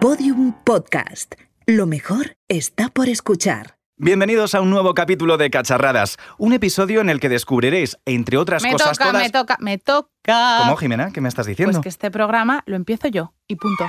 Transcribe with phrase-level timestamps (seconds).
[0.00, 1.34] Podium Podcast.
[1.66, 3.78] Lo mejor está por escuchar.
[3.96, 8.62] Bienvenidos a un nuevo capítulo de Cacharradas, un episodio en el que descubriréis, entre otras
[8.62, 9.22] Me cosas toca, todas...
[9.24, 10.58] me toca, me toca.
[10.60, 11.10] ¿Cómo, Jimena?
[11.10, 11.72] ¿Qué me estás diciendo?
[11.72, 13.86] Pues que este programa lo empiezo yo y punto.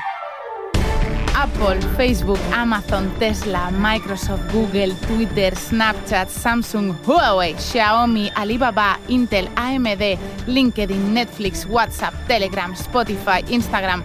[1.36, 10.18] Apple, Facebook, Amazon, Tesla, Microsoft, Google, Twitter, Snapchat, Samsung, Huawei, Xiaomi, Alibaba, Intel, AMD,
[10.48, 14.04] LinkedIn, Netflix, WhatsApp, Telegram, Spotify, Instagram.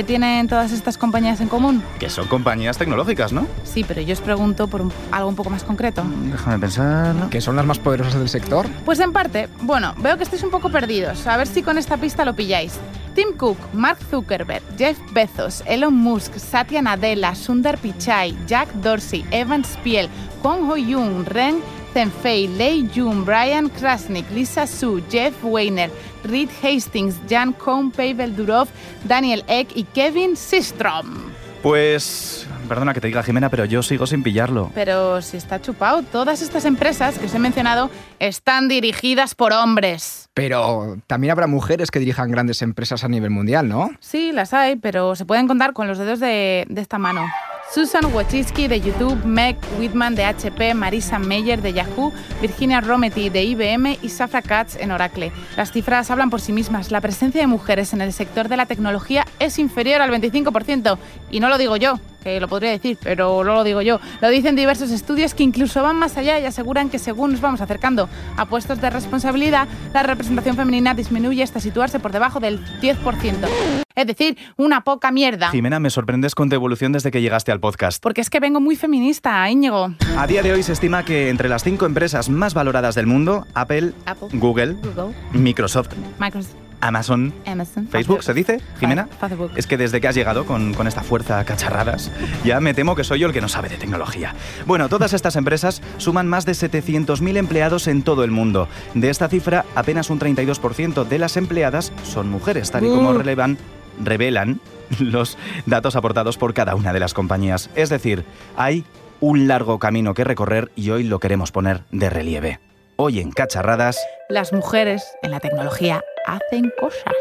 [0.00, 1.82] ¿Qué tienen todas estas compañías en común?
[1.98, 3.46] Que son compañías tecnológicas, ¿no?
[3.64, 6.02] Sí, pero yo os pregunto por un- algo un poco más concreto.
[6.32, 7.14] Déjame pensar...
[7.28, 8.66] que son las más poderosas del sector.
[8.86, 11.26] Pues en parte, bueno, veo que estáis un poco perdidos.
[11.26, 12.78] A ver si con esta pista lo pilláis.
[13.14, 19.66] Tim Cook, Mark Zuckerberg, Jeff Bezos, Elon Musk, Satya Nadella, Sundar Pichai, Jack Dorsey, Evan
[19.66, 20.08] Spiel,
[20.40, 21.56] Kwon Ho-yoon, Ren
[21.92, 25.90] Zhengfei, Lei Jun, Brian Krasnick, Lisa Su, Jeff Weiner,
[26.24, 28.68] Reed Hastings, Jan Kohn, Pavel Durov,
[29.04, 31.32] Daniel Ek y Kevin Systrom.
[31.62, 32.46] Pues...
[32.68, 34.70] Perdona que te diga, Jimena, pero yo sigo sin pillarlo.
[34.76, 40.28] Pero si está chupado, todas estas empresas que os he mencionado están dirigidas por hombres.
[40.34, 43.90] Pero también habrá mujeres que dirijan grandes empresas a nivel mundial, ¿no?
[43.98, 47.26] Sí, las hay, pero se pueden contar con los dedos de, de esta mano.
[47.72, 53.44] Susan Wojcicki de YouTube, Meg Whitman de HP, Marisa Meyer de Yahoo, Virginia Rometty de
[53.44, 55.30] IBM y Safra Katz en Oracle.
[55.56, 56.90] Las cifras hablan por sí mismas.
[56.90, 60.98] La presencia de mujeres en el sector de la tecnología es inferior al 25%.
[61.30, 64.00] Y no lo digo yo, que lo podría decir, pero no lo digo yo.
[64.20, 67.60] Lo dicen diversos estudios que incluso van más allá y aseguran que según nos vamos
[67.60, 73.48] acercando a puestos de responsabilidad, la representación femenina disminuye hasta situarse por debajo del 10%.
[73.94, 75.50] Es decir, una poca mierda.
[75.50, 78.02] Jimena, me sorprendes con tu evolución desde que llegaste al podcast.
[78.02, 79.90] Porque es que vengo muy feminista, Íñigo.
[80.16, 83.46] A día de hoy se estima que entre las cinco empresas más valoradas del mundo,
[83.54, 84.28] Apple, Apple.
[84.32, 87.86] Google, Google, Microsoft, Microsoft, Amazon, Amazon.
[87.88, 89.08] Facebook, ¿se dice, Jimena?
[89.20, 89.52] Facebook.
[89.56, 92.10] Es que desde que has llegado con, con esta fuerza a cacharradas,
[92.44, 94.34] ya me temo que soy yo el que no sabe de tecnología.
[94.66, 98.68] Bueno, todas estas empresas suman más de 700.000 empleados en todo el mundo.
[98.94, 103.18] De esta cifra, apenas un 32% de las empleadas son mujeres, tal y como Uh.
[103.18, 103.58] relevan,
[104.02, 104.60] revelan
[104.98, 105.36] los
[105.66, 107.70] datos aportados por cada una de las compañías.
[107.74, 108.24] Es decir,
[108.56, 108.84] hay
[109.20, 112.58] un largo camino que recorrer y hoy lo queremos poner de relieve.
[112.96, 113.98] Hoy en Cacharradas...
[114.28, 117.14] Las mujeres en la tecnología hacen cosas.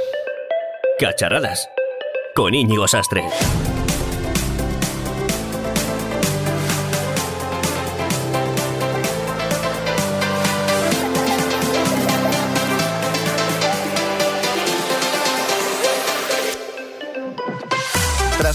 [1.00, 1.70] Cacharradas.
[2.36, 3.24] Con Íñigo Sastre.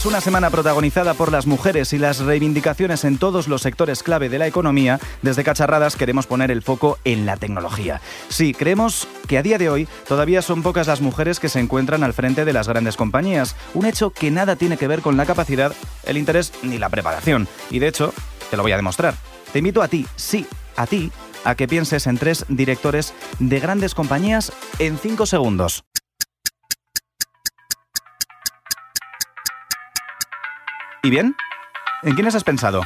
[0.05, 4.39] Una semana protagonizada por las mujeres y las reivindicaciones en todos los sectores clave de
[4.39, 8.03] la economía, desde Cacharradas queremos poner el foco en la tecnología.
[8.29, 12.05] Sí, creemos que a día de hoy todavía son pocas las mujeres que se encuentran
[12.05, 15.25] al frente de las grandes compañías, un hecho que nada tiene que ver con la
[15.25, 15.73] capacidad,
[16.05, 17.49] el interés ni la preparación.
[17.71, 18.13] Y de hecho,
[18.51, 19.15] te lo voy a demostrar.
[19.55, 21.13] Te invito a ti, sí, a ti,
[21.45, 25.83] a que pienses en tres directores de grandes compañías en cinco segundos.
[31.05, 31.37] ¿Y bien?
[32.03, 32.81] ¿En quiénes has pensado?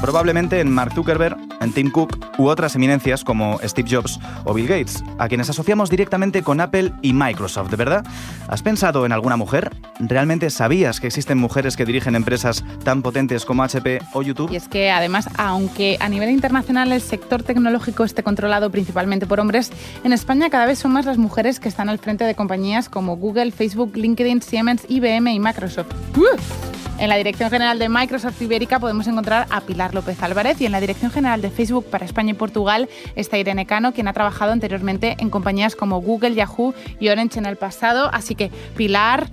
[0.00, 4.66] Probablemente en Mark Zuckerberg, en Tim Cook u otras eminencias como Steve Jobs o Bill
[4.66, 8.04] Gates, a quienes asociamos directamente con Apple y Microsoft, ¿de verdad?
[8.48, 9.70] ¿Has pensado en alguna mujer?
[10.00, 14.50] ¿Realmente sabías que existen mujeres que dirigen empresas tan potentes como HP o YouTube?
[14.50, 19.38] Y es que además, aunque a nivel internacional el sector tecnológico esté controlado principalmente por
[19.38, 19.70] hombres,
[20.02, 23.16] en España cada vez son más las mujeres que están al frente de compañías como
[23.16, 25.92] Google, Facebook, LinkedIn, Siemens, IBM y Microsoft.
[26.16, 26.79] ¡Uh!
[27.00, 30.72] En la Dirección General de Microsoft Ibérica podemos encontrar a Pilar López Álvarez y en
[30.72, 34.52] la Dirección General de Facebook para España y Portugal está Irene Cano, quien ha trabajado
[34.52, 38.10] anteriormente en compañías como Google, Yahoo y Orange en el pasado.
[38.12, 39.28] Así que Pilar,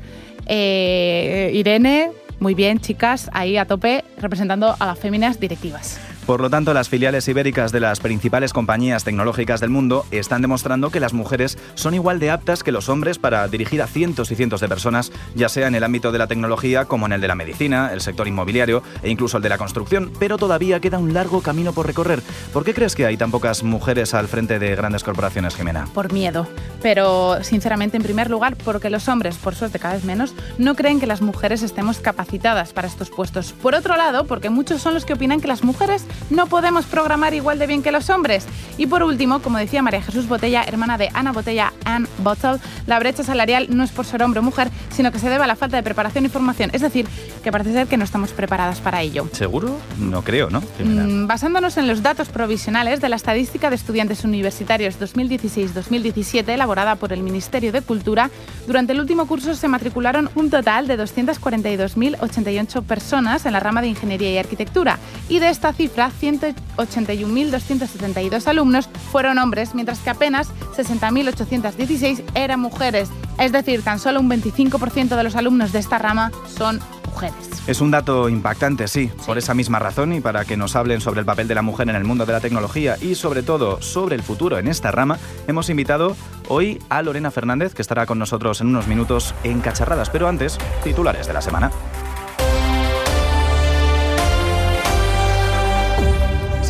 [0.45, 5.99] eh, Irene, muy bien, chicas, ahí a tope representando a las féminas directivas.
[6.27, 10.89] Por lo tanto, las filiales ibéricas de las principales compañías tecnológicas del mundo están demostrando
[10.89, 14.35] que las mujeres son igual de aptas que los hombres para dirigir a cientos y
[14.35, 17.29] cientos de personas, ya sea en el ámbito de la tecnología como en el de
[17.29, 21.13] la medicina, el sector inmobiliario e incluso el de la construcción, pero todavía queda un
[21.13, 22.21] largo camino por recorrer.
[22.51, 25.87] ¿Por qué crees que hay tan pocas mujeres al frente de grandes corporaciones, Jimena?
[25.93, 26.45] Por miedo.
[26.81, 30.99] Pero, sinceramente, en primer lugar, porque los hombres, por suerte cada vez menos, no creen
[30.99, 33.53] que las mujeres estemos capacitadas para estos puestos.
[33.53, 37.33] Por otro lado, porque muchos son los que opinan que las mujeres no podemos programar
[37.33, 38.45] igual de bien que los hombres.
[38.77, 42.99] Y por último, como decía María Jesús Botella, hermana de Ana Botella, Ann Bottle, la
[42.99, 45.55] brecha salarial no es por ser hombre o mujer, sino que se debe a la
[45.55, 46.69] falta de preparación y formación.
[46.73, 47.07] Es decir,
[47.43, 49.27] que parece ser que no estamos preparadas para ello.
[49.31, 49.77] ¿Seguro?
[49.99, 50.61] No creo, ¿no?
[50.83, 57.13] Mm, basándonos en los datos provisionales de la estadística de estudiantes universitarios 2016-2017, elaborada por
[57.13, 58.29] el Ministerio de Cultura,
[58.67, 63.87] durante el último curso se matricularon un total de 242.088 personas en la rama de
[63.87, 64.99] Ingeniería y Arquitectura,
[65.29, 73.09] y de esta cifra, 181.272 alumnos fueron hombres, mientras que apenas 60.816 eran mujeres.
[73.39, 77.35] Es decir, tan solo un 25% de los alumnos de esta rama son mujeres.
[77.67, 81.19] Es un dato impactante, sí, por esa misma razón y para que nos hablen sobre
[81.19, 84.15] el papel de la mujer en el mundo de la tecnología y sobre todo sobre
[84.15, 85.17] el futuro en esta rama,
[85.47, 86.15] hemos invitado
[86.47, 90.57] hoy a Lorena Fernández, que estará con nosotros en unos minutos en Cacharradas, pero antes,
[90.83, 91.71] titulares de la semana.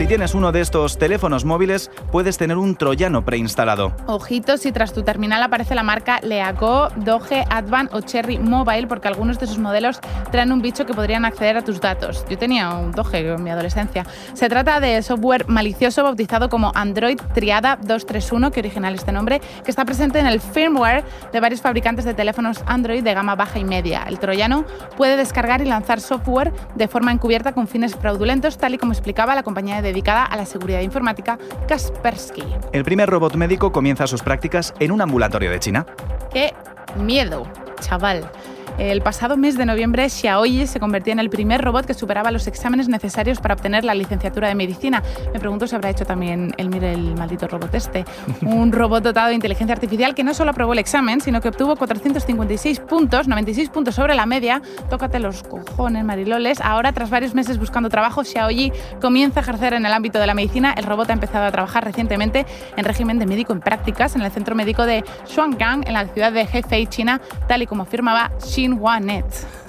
[0.08, 3.92] Si tienes uno de estos teléfonos móviles, puedes tener un troyano preinstalado.
[4.06, 9.10] Ojito si tras tu terminal aparece la marca Leaco, Doge, Advan o Cherry Mobile, porque
[9.10, 10.00] algunos de sus modelos
[10.32, 12.24] traen un bicho que podrían acceder a tus datos.
[12.30, 14.06] Yo tenía un Doge en mi adolescencia.
[14.34, 19.72] Se trata de software malicioso bautizado como Android Triada 231, que original este nombre, que
[19.72, 23.66] está presente en el firmware de varios fabricantes de teléfonos Android de gama baja y
[23.66, 24.06] media.
[24.08, 24.64] El troyano
[24.96, 29.36] puede descargar y lanzar software de forma encubierta con fines fraudulentos, tal y como explicaba
[29.36, 32.44] la compañía de dedicada a la seguridad informática Kaspersky.
[32.72, 35.88] El primer robot médico comienza sus prácticas en un ambulatorio de China.
[36.32, 36.54] ¡Qué
[36.98, 37.48] miedo,
[37.82, 38.30] chaval!
[38.78, 42.46] El pasado mes de noviembre, Xiaoyi se convertía en el primer robot que superaba los
[42.46, 45.02] exámenes necesarios para obtener la licenciatura de medicina.
[45.34, 48.06] Me pregunto si habrá hecho también el mire el maldito robot este.
[48.44, 51.76] Un robot dotado de inteligencia artificial que no solo aprobó el examen, sino que obtuvo
[51.76, 54.62] 456 puntos, 96 puntos sobre la media.
[54.92, 56.62] Tócate los cojones, mariloles.
[56.62, 58.72] Ahora, tras varios meses buscando trabajo, Xiaoyi
[59.02, 60.76] comienza a ejercer en el ámbito de la medicina.
[60.78, 62.46] El robot ha empezado a trabajar recientemente
[62.76, 66.32] en régimen de médico en prácticas en el centro médico de Shuanggang, en la ciudad
[66.32, 68.67] de Hefei, China, tal y como afirmaba Xin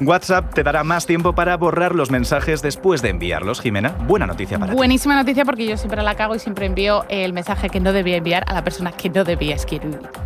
[0.01, 3.91] WhatsApp te dará más tiempo para borrar los mensajes después de enviarlos, Jimena.
[4.07, 7.69] Buena noticia para Buenísima noticia porque yo siempre la cago y siempre envío el mensaje
[7.69, 9.57] que no debía enviar a la persona que no debía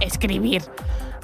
[0.01, 0.63] escribir.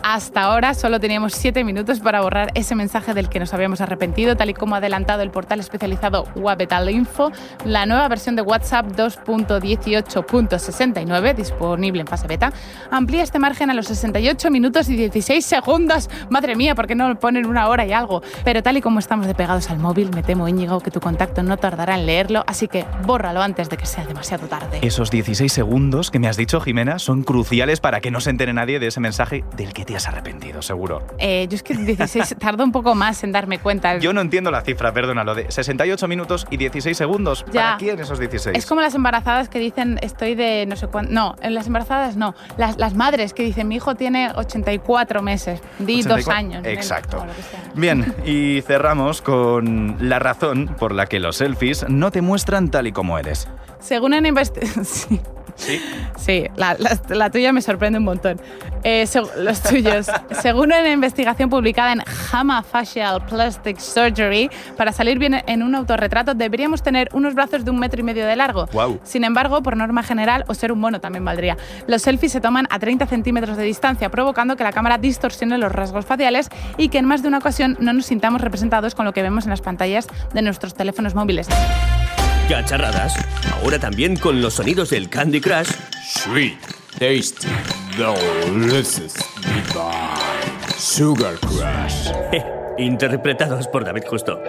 [0.03, 4.37] Hasta ahora solo teníamos 7 minutos para borrar ese mensaje del que nos habíamos arrepentido,
[4.37, 7.33] tal y como ha adelantado el portal especializado Wabetal Info.
[7.65, 12.53] La nueva versión de WhatsApp 2.18.69, disponible en fase beta,
[12.91, 16.09] amplía este margen a los 68 minutos y 16 segundos.
[16.31, 18.23] Madre mía, ¿por qué no ponen una hora y algo?
[18.45, 21.43] Pero tal y como estamos de pegados al móvil, me temo, Íñigo, que tu contacto
[21.43, 24.79] no tardará en leerlo, así que bórralo antes de que sea demasiado tarde.
[24.83, 28.53] Esos 16 segundos que me has dicho, Jimena, son cruciales para que no se entere
[28.53, 31.03] nadie de ese mensaje del que te has arrepentido, seguro.
[31.17, 33.97] Eh, yo es que 16 tardo un poco más en darme cuenta.
[33.97, 37.43] Yo no entiendo la cifra, perdona, lo de 68 minutos y 16 segundos.
[37.45, 38.55] ¿Para quién esos 16?
[38.55, 41.11] Es como las embarazadas que dicen estoy de no sé cuánto.
[41.11, 42.35] No, en las embarazadas no.
[42.59, 45.63] Las, las madres que dicen mi hijo tiene 84 meses.
[45.79, 46.67] Di dos años.
[46.67, 47.25] Exacto.
[47.73, 52.89] Bien, y cerramos con la razón por la que los selfies no te muestran tal
[52.89, 53.49] y como eres.
[53.81, 54.85] Según una investigación.
[54.99, 55.21] Sí.
[56.17, 58.41] Sí, la, la, la, tuya me sorprende un montón.
[58.85, 59.07] Eh,
[59.39, 60.07] los tuyos.
[60.41, 66.35] Según una investigación publicada en JAMA Facial Plastic Surgery, para salir bien en un autorretrato
[66.35, 68.67] deberíamos tener unos brazos de un metro y medio de largo.
[68.73, 69.01] Wow.
[69.03, 71.57] Sin embargo, por norma general, o ser un mono también valdría.
[71.87, 75.73] Los selfies se toman a 30 centímetros de distancia, provocando que la cámara distorsione los
[75.73, 79.13] rasgos faciales y que en más de una ocasión no nos sintamos representados con lo
[79.13, 81.49] que vemos en las pantallas de nuestros teléfonos móviles.
[82.49, 83.13] Cacharradas,
[83.53, 85.69] ahora también con los sonidos del Candy Crush.
[86.03, 86.59] Sweet,
[86.99, 87.47] tasty,
[87.95, 92.11] delicious, divine, sugar crush.
[92.33, 92.43] Eh,
[92.79, 94.43] interpretados por David Justo.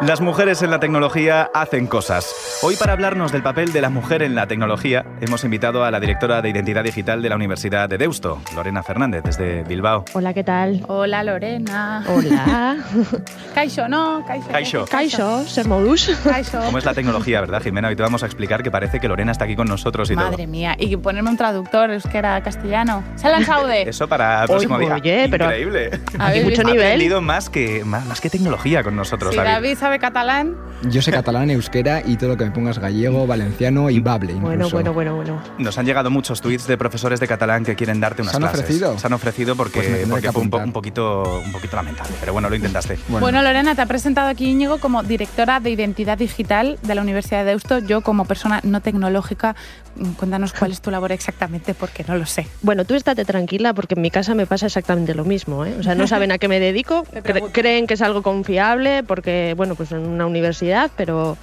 [0.00, 2.32] Las mujeres en la tecnología hacen cosas.
[2.62, 5.98] Hoy para hablarnos del papel de la mujer en la tecnología, hemos invitado a la
[5.98, 10.04] directora de Identidad Digital de la Universidad de Deusto, Lorena Fernández, desde Bilbao.
[10.12, 10.84] Hola, ¿qué tal?
[10.86, 12.04] Hola, Lorena.
[12.06, 12.76] Hola.
[13.56, 14.24] Kaixo, ¿no?
[14.24, 14.84] Kaixo.
[14.86, 15.44] Kaixo.
[15.48, 16.16] Ser modus.
[16.22, 16.60] Kaixo.
[16.64, 17.88] ¿Cómo es la tecnología, verdad, Jimena?
[17.88, 20.36] Hoy te vamos a explicar que parece que Lorena está aquí con nosotros y Madre
[20.36, 20.46] todo.
[20.46, 20.76] mía.
[20.78, 23.02] Y ponerme un traductor euskera castellano.
[23.16, 23.82] ¡Salan Saude!
[23.88, 24.94] Eso para el próximo Oye, día.
[24.94, 25.90] oye, pero- Increíble.
[26.20, 26.86] Habéis mucho visto- Ha nivel.
[26.86, 29.50] aprendido más que, más, más que tecnología con nosotros, Si David.
[29.50, 30.54] David sabe catalán,
[30.90, 34.46] Yo sé catalán, euskera y todo lo que me pongas gallego, valenciano y bable incluso.
[34.54, 35.42] Bueno, bueno, bueno, bueno.
[35.58, 38.42] Nos han llegado muchos tweets de profesores de catalán que quieren darte unas ¿Se han
[38.42, 38.60] clases.
[38.60, 38.98] ofrecido?
[38.98, 40.66] Se han ofrecido porque, Pues porque que fue un, po- apuntar.
[40.66, 42.12] un poquito, un poquito lamentable.
[42.20, 42.98] Pero bueno, lo intentaste.
[43.08, 43.42] Bueno.
[43.42, 47.46] Lorena, te ha presentado aquí Íñigo como directora de identidad digital de la Universidad de
[47.46, 47.78] Deusto.
[47.78, 49.56] Yo, como persona no tecnológica,
[49.96, 52.46] mm, cuéntanos cuál es tu labor exactamente, porque no lo sé.
[52.62, 55.64] Bueno, tú estate tranquila porque en mi casa me pasa exactamente lo mismo.
[55.64, 55.74] ¿eh?
[55.80, 59.54] O sea, no saben a qué me dedico, cre- creen que es algo confiable porque,
[59.56, 61.38] bueno, pues en una universidad, pero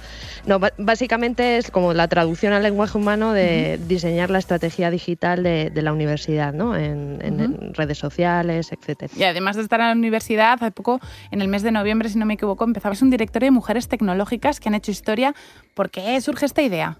[0.46, 5.70] no, básicamente es como la traducción al lenguaje humano de diseñar la estrategia digital de,
[5.70, 6.76] de la universidad, ¿no?
[6.76, 9.12] En, en- en redes sociales, etcétera.
[9.16, 11.00] Y además de estar en la universidad, hace poco,
[11.32, 14.60] en el mes de noviembre, si no me equivoco, empezabas un directorio de mujeres tecnológicas
[14.60, 15.34] que han hecho historia.
[15.74, 16.98] ¿Por qué surge esta idea?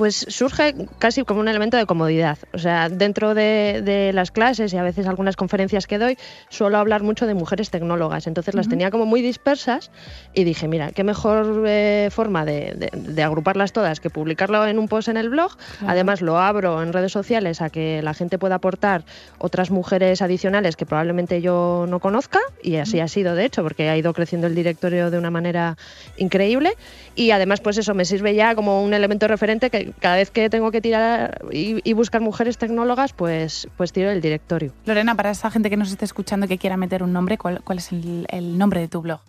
[0.00, 2.38] Pues surge casi como un elemento de comodidad.
[2.54, 6.16] O sea, dentro de, de las clases y a veces algunas conferencias que doy,
[6.48, 8.26] suelo hablar mucho de mujeres tecnólogas.
[8.26, 9.90] Entonces las tenía como muy dispersas
[10.32, 14.78] y dije, mira, qué mejor eh, forma de, de- de agruparlas todas que publicarlo en
[14.78, 15.50] un post en el blog.
[15.86, 19.04] Además lo abro en redes sociales a que la gente pueda aportar
[19.36, 23.90] otras mujeres adicionales que probablemente yo no conozca y así ha sido de hecho porque
[23.90, 25.76] ha ido creciendo el directorio de una manera
[26.16, 26.72] increíble
[27.14, 30.48] y además pues eso me sirve ya como un elemento referente que cada vez que
[30.50, 34.72] tengo que tirar y, y buscar mujeres tecnólogas pues pues tiro el directorio.
[34.84, 37.78] Lorena, para esa gente que nos esté escuchando que quiera meter un nombre, ¿cuál, cuál
[37.78, 39.20] es el, el nombre de tu blog?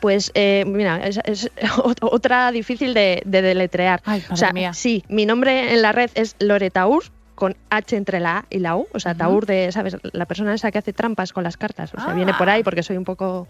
[0.00, 4.00] Pues eh, mira, es, es ot- otra difícil de, de deletrear.
[4.04, 4.72] Ay, o sea, mía.
[4.72, 7.02] sí, mi nombre en la red es Loretaur
[7.38, 9.96] con H entre la A y la U, o sea, Taur de, ¿sabes?
[10.12, 12.54] La persona esa que hace trampas con las cartas, o sea, viene por Ah.
[12.54, 13.46] ahí porque soy un poco,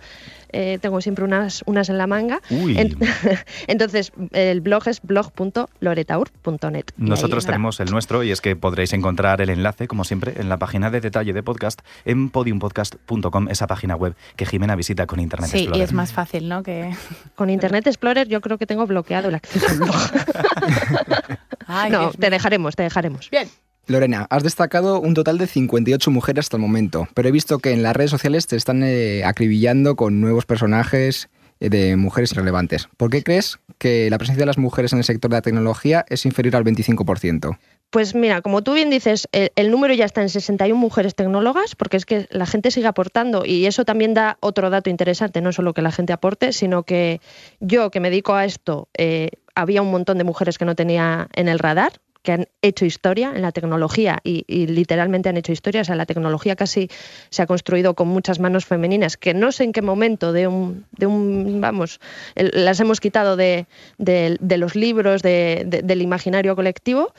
[0.52, 2.40] eh, tengo siempre unas, unas en la manga.
[2.50, 2.78] Uy.
[2.78, 2.98] En-
[3.66, 6.84] entonces, el blog es blog.loretaur.net.
[6.98, 10.50] Y Nosotros tenemos el nuestro y es que podréis encontrar el enlace, como siempre, en
[10.50, 15.18] la página de detalle de podcast en podiumpodcast.com, esa página web que Jimena visita con
[15.18, 15.84] Internet Sí, y Explorer.
[15.84, 16.62] es más fácil, ¿no?
[16.62, 16.94] Que...
[17.36, 19.96] Con Internet Explorer yo creo que tengo bloqueado el acceso al blog.
[21.66, 23.30] Ay, no, te dejaremos, te dejaremos.
[23.30, 23.48] Bien.
[23.88, 27.72] Lorena, has destacado un total de 58 mujeres hasta el momento, pero he visto que
[27.72, 31.28] en las redes sociales te están eh, acribillando con nuevos personajes
[31.60, 32.88] eh, de mujeres irrelevantes.
[32.96, 36.04] ¿Por qué crees que la presencia de las mujeres en el sector de la tecnología
[36.08, 37.58] es inferior al 25%?
[37.90, 41.96] Pues mira, como tú bien dices, el, número ya está en 61 mujeres tecnólogas, porque
[41.96, 45.72] es que la gente sigue aportando y eso también da otro dato interesante, no solo
[45.72, 47.22] que la gente aporte, sino que
[47.60, 51.28] yo que me dedico a esto, eh, había un montón de mujeres que no tenía
[51.32, 55.80] en el radar que han hecho historia en la tecnología y, literalmente han hecho historia.
[55.82, 56.90] O sea, la tecnología casi
[57.30, 60.84] se ha construido con muchas manos femeninas que no sé en qué momento de un,
[60.92, 62.00] de un vamos,
[62.34, 63.66] las hemos quitado de,
[63.98, 67.12] de- los libros, de- de- del imaginario colectivo.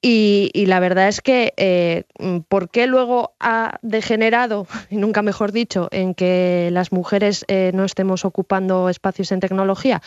[0.00, 2.04] Y, y la verdad es que, eh,
[2.48, 7.84] ¿por qué luego ha degenerado, y nunca mejor dicho, en que las mujeres eh, no
[7.84, 10.02] estemos ocupando espacios en tecnología?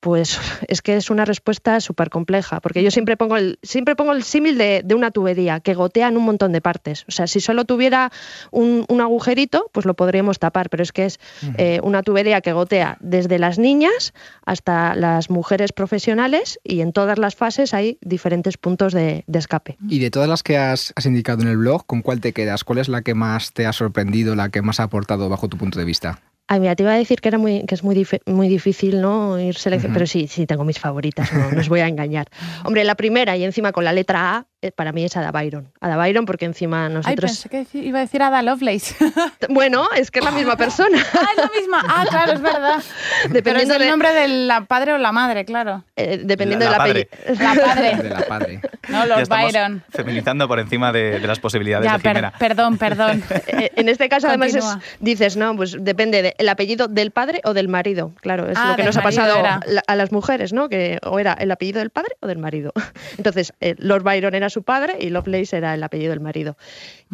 [0.00, 0.38] Pues
[0.68, 4.22] es que es una respuesta súper compleja, porque yo siempre pongo el, siempre pongo el
[4.22, 7.04] símil de, de una tubería que gotea en un montón de partes.
[7.08, 8.10] O sea, si solo tuviera
[8.50, 11.20] un, un agujerito, pues lo podríamos tapar, pero es que es
[11.58, 14.12] eh, una tubería que gotea desde las niñas
[14.44, 19.76] hasta las mujeres profesionales y en todas las fases hay diferentes puntos de, de escape.
[19.88, 22.64] Y de todas las que has, has indicado en el blog, ¿con cuál te quedas?
[22.64, 25.56] ¿Cuál es la que más te ha sorprendido, la que más ha aportado bajo tu
[25.56, 26.20] punto de vista?
[26.52, 29.00] Ay, mira, te iba a decir que era muy, que es muy, dif- muy difícil,
[29.00, 29.38] ¿no?
[29.38, 32.26] Ir seleccionando, pero sí, sí, tengo mis favoritas, no, no os voy a engañar.
[32.64, 35.72] Hombre, la primera y encima con la letra A, para mí es Ada Byron.
[35.80, 37.30] Ada Byron porque encima Ay, nosotros...
[37.46, 38.94] pensé que iba a decir Ada Lovelace.
[39.48, 40.98] Bueno, es que es la misma persona.
[41.14, 41.82] ah, es la misma.
[41.88, 42.82] Ah, claro, es verdad.
[43.22, 45.84] Pero es Dependiendo el de- nombre del la padre o la madre, claro.
[45.96, 47.08] Eh, dependiendo La- la del padre.
[47.10, 47.44] apellido.
[47.44, 48.08] La De padre.
[48.10, 48.60] la padre.
[48.88, 49.82] No, Ya Lord estamos Byron.
[49.90, 52.32] feminizando por encima de, de las posibilidades Ya, de per- Jimena.
[52.38, 53.22] perdón, perdón.
[53.46, 54.64] Eh, En este caso, además, es-
[55.00, 58.12] dices, no, pues depende del apellido del padre o del marido.
[58.20, 59.60] Claro, es Ah, lo que del nos ha pasado era.
[59.66, 60.68] la- a las mujeres, ¿no?
[60.68, 62.72] Que o era el apellido del padre o del marido.
[63.16, 66.56] Entonces, eh, Lord Byron era su padre y Lovelace era el apellido del marido.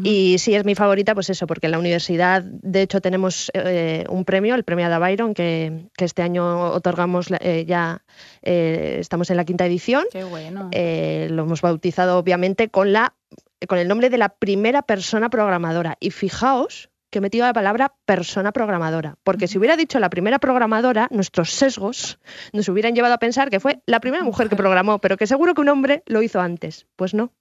[0.02, 4.04] Y sí, es mi favorita, pues eso, porque en la universidad, de hecho, tenemos eh,
[4.08, 8.02] un premio, el premio Ada Byron, que, que este año otorgamos eh, ya,
[8.42, 10.04] eh, estamos en la quinta edición.
[10.10, 10.70] Qué bueno.
[10.72, 13.14] Lo hemos bautizado obviamente con, la,
[13.68, 15.96] con el nombre de la primera persona programadora.
[16.00, 20.38] Y fijaos que he metido la palabra persona programadora, porque si hubiera dicho la primera
[20.38, 22.18] programadora, nuestros sesgos
[22.52, 25.54] nos hubieran llevado a pensar que fue la primera mujer que programó, pero que seguro
[25.54, 26.86] que un hombre lo hizo antes.
[26.96, 27.32] Pues no,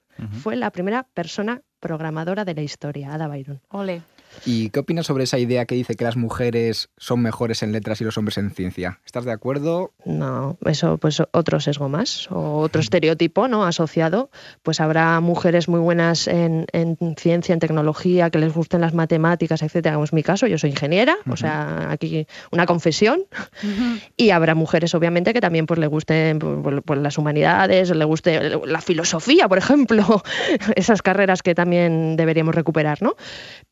[0.41, 3.61] fue la primera persona programadora de la historia, Ada Byron.
[3.69, 4.01] Ole.
[4.45, 8.01] ¿Y qué opinas sobre esa idea que dice que las mujeres son mejores en letras
[8.01, 8.99] y los hombres en ciencia?
[9.05, 9.91] ¿Estás de acuerdo?
[10.05, 13.65] No, eso pues otro sesgo más, o otro estereotipo ¿no?
[13.65, 14.29] asociado.
[14.63, 19.61] Pues habrá mujeres muy buenas en, en ciencia, en tecnología, que les gusten las matemáticas,
[19.61, 23.25] etcétera, como es mi caso, yo soy ingeniera, o sea, aquí una confesión.
[24.17, 28.59] Y habrá mujeres, obviamente, que también pues, le gusten pues, pues, las humanidades, le guste
[28.65, 30.23] la filosofía, por ejemplo,
[30.75, 33.15] esas carreras que también deberíamos recuperar, ¿no?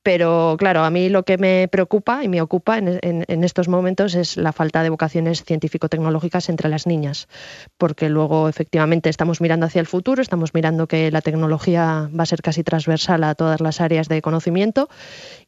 [0.03, 3.69] Pero claro, a mí lo que me preocupa y me ocupa en, en- en estos
[3.69, 7.29] momentos es la falta de vocaciones científico-tecnológicas entre las niñas,
[7.77, 12.25] porque luego efectivamente estamos mirando hacia el futuro, estamos mirando que la tecnología va a
[12.25, 14.89] ser casi transversal a todas las áreas de conocimiento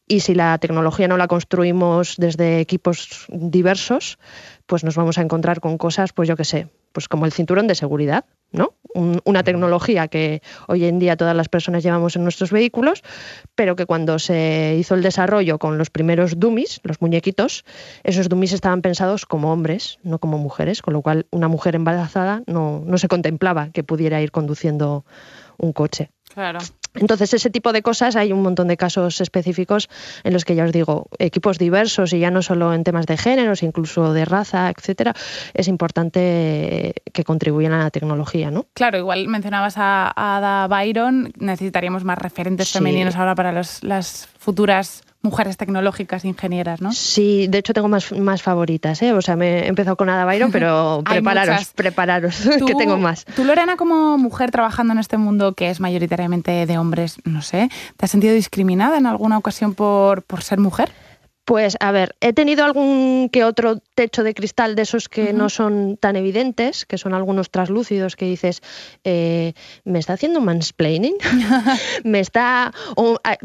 [0.07, 4.19] y si la tecnología no la construimos desde equipos diversos,
[4.67, 7.67] pues nos vamos a encontrar con cosas, pues yo qué sé, pues como el cinturón
[7.67, 8.23] de seguridad,
[8.53, 8.73] ¿no?
[9.25, 13.03] una tecnología que hoy en día todas las personas llevamos en nuestros vehículos,
[13.53, 17.65] pero que cuando se hizo el desarrollo con los primeros dummies, los muñequitos,
[18.03, 22.43] esos dummies estaban pensados como hombres, no como mujeres, con lo cual una mujer embarazada
[22.47, 25.03] no, no se contemplaba que pudiera ir conduciendo
[25.57, 26.11] un coche.
[26.33, 26.59] Claro.
[26.95, 29.89] Entonces, ese tipo de cosas, hay un montón de casos específicos
[30.23, 33.17] en los que ya os digo, equipos diversos y ya no solo en temas de
[33.17, 35.13] géneros, incluso de raza, etcétera,
[35.53, 38.65] es importante que contribuyan a la tecnología, ¿no?
[38.73, 45.57] Claro, igual mencionabas a, Ada Byron, necesitaríamos más referentes femeninos ahora para las futuras mujeres
[45.57, 46.93] tecnológicas, ingenieras, ¿no?
[46.93, 49.11] Sí, de hecho tengo más, más favoritas, ¿eh?
[49.11, 53.25] O sea, me he empezado con Ada Byron, pero prepararos, prepararos, que tengo más.
[53.35, 57.69] Tú, Lorena, como mujer trabajando en este mundo que es mayoritariamente de hombres, no sé,
[57.97, 60.91] ¿te has sentido discriminada en alguna ocasión por, por ser mujer?
[61.45, 65.49] Pues a ver, he tenido algún que otro techo de cristal de esos que no
[65.49, 68.63] son tan evidentes, que son algunos traslúcidos que dices,
[69.03, 71.15] eh, ¿me está haciendo mansplaining?
[72.03, 72.73] ¿Me está...?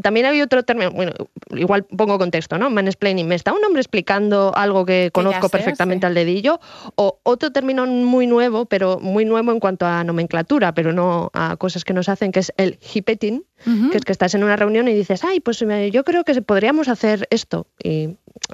[0.02, 1.12] también había otro término, bueno,
[1.50, 2.70] igual pongo contexto, ¿no?
[2.70, 6.58] Mansplaining, ¿me está un hombre explicando algo que conozco perfectamente al dedillo?
[6.94, 11.58] O otro término muy nuevo, pero muy nuevo en cuanto a nomenclatura, pero no a
[11.58, 13.42] cosas que nos hacen, que es el hipeting,
[13.90, 15.58] que es que estás en una reunión y dices, ay, pues
[15.92, 17.66] yo creo que podríamos hacer esto.
[17.82, 17.89] Y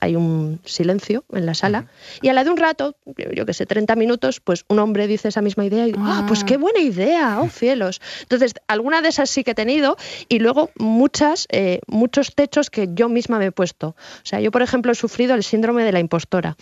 [0.00, 1.86] hay un silencio en la sala.
[2.22, 2.96] Y a la de un rato,
[3.34, 6.44] yo, que sé, 30 minutos, pues un hombre dice esa misma idea y, ah, pues
[6.44, 8.00] qué buena idea, oh cielos.
[8.22, 9.96] Entonces, alguna de esas sí que he tenido
[10.28, 13.88] y luego muchas, eh, muchos techos que yo misma me he puesto.
[13.88, 16.56] O sea, yo, por ejemplo, he sufrido el síndrome de la impostora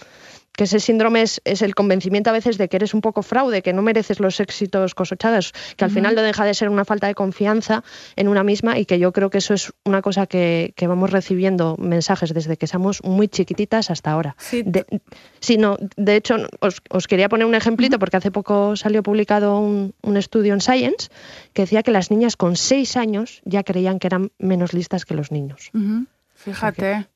[0.57, 3.73] que ese síndrome es, el convencimiento a veces de que eres un poco fraude, que
[3.73, 7.15] no mereces los éxitos cosechados, que al final no deja de ser una falta de
[7.15, 7.83] confianza
[8.17, 11.77] en una misma y que yo creo que eso es una cosa que, vamos recibiendo
[11.79, 14.37] mensajes desde que somos muy chiquititas hasta ahora.
[14.39, 14.85] Sí, de,
[15.97, 20.61] de hecho, os, quería poner un ejemplito porque hace poco salió publicado un, estudio en
[20.61, 21.09] Science
[21.53, 25.15] que decía que las niñas con seis años ya creían que eran menos listas que
[25.15, 25.73] los niños.
[26.35, 27.09] Fíjate.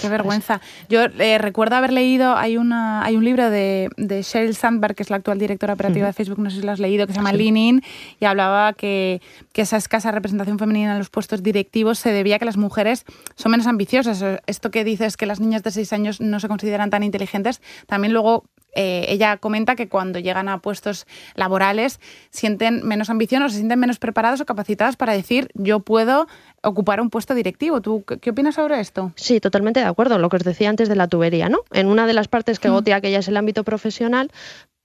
[0.00, 0.60] Qué vergüenza.
[0.88, 5.02] Yo eh, recuerdo haber leído, hay, una, hay un libro de, de Sheryl Sandberg, que
[5.02, 7.18] es la actual directora operativa de Facebook, no sé si lo has leído, que se
[7.18, 7.82] llama Lean In,
[8.20, 9.20] y hablaba que,
[9.52, 13.04] que, esa escasa representación femenina en los puestos directivos se debía a que las mujeres
[13.36, 14.24] son menos ambiciosas.
[14.46, 18.12] Esto que dices que las niñas de 6 años no se consideran tan inteligentes, también
[18.12, 23.56] luego eh, ella comenta que cuando llegan a puestos laborales sienten menos ambición o se
[23.56, 26.26] sienten menos preparados o capacitadas para decir yo puedo
[26.62, 27.80] ocupar un puesto directivo.
[27.80, 29.12] ¿Tú qué opinas sobre esto?
[29.16, 30.18] Sí, totalmente de acuerdo.
[30.18, 31.58] Lo que os decía antes de la tubería, ¿no?
[31.72, 32.72] En una de las partes que mm.
[32.72, 34.30] gotea, que ya es el ámbito profesional,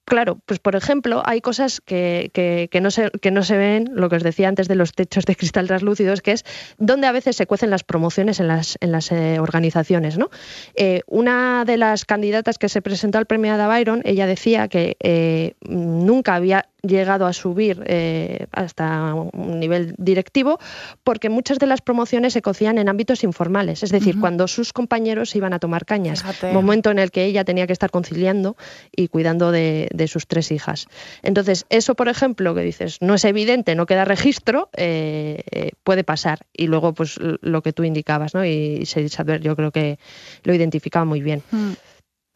[0.08, 4.08] Claro, pues por ejemplo, hay cosas que, que, no se, que no se ven, lo
[4.08, 6.46] que os decía antes de los techos de cristal translúcidos, que es
[6.78, 10.18] donde a veces se cuecen las promociones en las, en las eh, organizaciones.
[10.18, 10.30] ¿no?
[10.76, 14.96] Eh, una de las candidatas que se presentó al premio Ada Byron, ella decía que
[15.02, 20.60] eh, nunca había llegado a subir eh, hasta un nivel directivo,
[21.04, 25.36] porque muchas de las promociones se cocían en ámbitos informales, es decir, cuando sus compañeros
[25.36, 28.58] iban a tomar cañas, momento en el que ella tenía que estar conciliando
[28.96, 30.88] y cuidando de, sus tres hijas.
[31.24, 36.04] Entonces, eso, por ejemplo, que dices, no es evidente, no queda registro, eh, eh, puede
[36.04, 36.46] pasar.
[36.54, 38.46] Y luego, pues lo que tú indicabas, ¿no?
[38.46, 39.98] Y, y saber, yo creo que
[40.44, 41.42] lo identificaba muy bien.
[41.50, 41.74] Mm.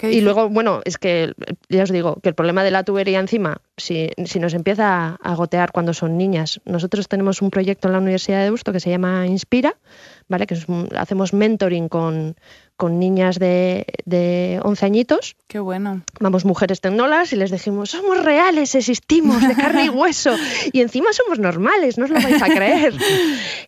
[0.09, 1.33] Y luego, bueno, es que
[1.69, 5.35] ya os digo que el problema de la tubería encima, si, si, nos empieza a
[5.35, 8.89] gotear cuando son niñas, nosotros tenemos un proyecto en la Universidad de Busto que se
[8.89, 9.77] llama Inspira,
[10.27, 10.47] ¿vale?
[10.47, 10.57] Que
[10.97, 12.35] hacemos mentoring con,
[12.81, 15.35] con niñas de, de 11 añitos.
[15.45, 16.01] Qué bueno.
[16.19, 20.35] Vamos, mujeres tecnolas, y les dijimos, somos reales, existimos, de carne y hueso,
[20.73, 22.95] y encima somos normales, no os lo vais a creer.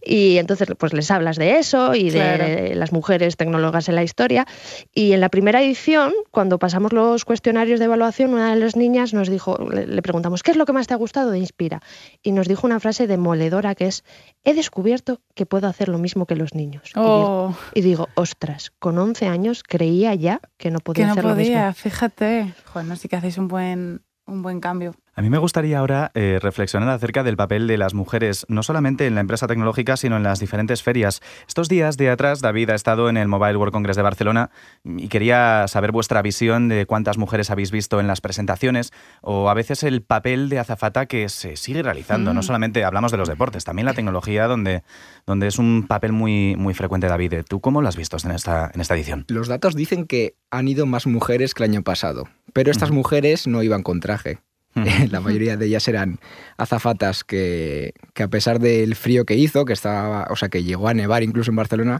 [0.03, 4.47] y entonces, pues les hablas de eso y de las mujeres tecnólogas en la historia.
[4.95, 9.13] Y en la primera edición, cuando pasamos los cuestionarios de evaluación, una de las niñas
[9.13, 11.81] nos dijo, le, preguntamos, ¿qué es lo que más te ha gustado de Inspira?
[12.23, 14.03] Y nos dijo una frase demoledora que es,
[14.43, 16.91] he descubierto que puedo hacer lo mismo que los niños.
[16.95, 21.29] Y, digo, y digo, ostras, con 11 años creía ya que no podía que no
[21.29, 22.53] podía, fíjate.
[22.73, 24.95] Bueno, sí que hacéis un buen, un buen cambio.
[25.15, 29.05] A mí me gustaría ahora eh, reflexionar acerca del papel de las mujeres, no solamente
[29.05, 31.21] en la empresa tecnológica, sino en las diferentes ferias.
[31.47, 34.49] Estos días de atrás, David ha estado en el Mobile World Congress de Barcelona
[34.83, 39.53] y quería saber vuestra visión de cuántas mujeres habéis visto en las presentaciones o a
[39.53, 42.33] veces el papel de azafata que se sigue realizando.
[42.33, 42.43] No mm.
[42.43, 44.81] solamente hablamos de los deportes, también la tecnología, donde,
[45.27, 47.43] donde es un papel muy, muy frecuente, David.
[47.47, 49.25] ¿Tú cómo lo has visto en esta, en esta edición?
[49.27, 53.45] Los datos dicen que han ido más mujeres que el año pasado, pero estas mujeres
[53.45, 54.39] no iban con traje.
[55.11, 56.19] la mayoría de ellas eran
[56.57, 60.87] azafatas que, que, a pesar del frío que hizo, que estaba, o sea, que llegó
[60.87, 61.99] a nevar incluso en Barcelona,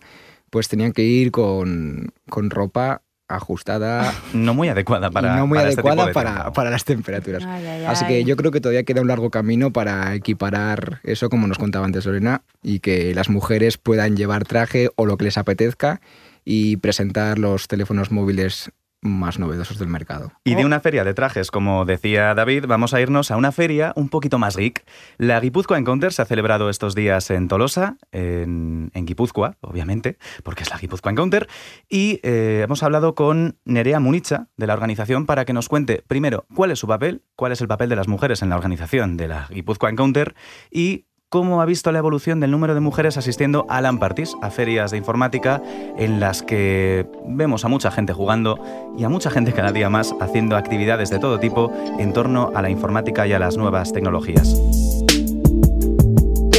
[0.50, 5.70] pues tenían que ir con, con ropa ajustada No muy adecuada para, no muy para
[5.70, 7.44] este tipo adecuada de para, para las temperaturas.
[7.46, 8.12] Ay, ay, Así ay.
[8.12, 11.86] que yo creo que todavía queda un largo camino para equiparar eso, como nos contaba
[11.86, 16.02] antes Lorena, y que las mujeres puedan llevar traje o lo que les apetezca
[16.46, 18.72] y presentar los teléfonos móviles
[19.04, 20.32] más novedosos del mercado.
[20.44, 23.94] Y de una feria de trajes, como decía David, vamos a irnos a una feria
[23.96, 24.84] un poquito más geek.
[25.18, 30.64] La Guipúzcoa Encounter se ha celebrado estos días en Tolosa, en, en Guipúzcoa, obviamente, porque
[30.64, 31.48] es la Guipúzcoa Encounter.
[31.90, 36.46] Y eh, hemos hablado con Nerea Municha, de la organización, para que nos cuente, primero,
[36.56, 39.28] cuál es su papel, cuál es el papel de las mujeres en la organización de
[39.28, 40.36] la Guipúzcoa Encounter
[40.72, 44.52] y cómo ha visto la evolución del número de mujeres asistiendo a LAN parties, a
[44.52, 45.64] ferias de informática,
[45.98, 48.60] en las que vemos a mucha gente jugando
[48.96, 52.62] y a mucha gente cada día más haciendo actividades de todo tipo en torno a
[52.62, 54.56] la informática y a las nuevas tecnologías.